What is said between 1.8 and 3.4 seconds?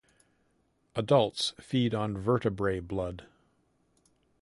on vertebrate blood.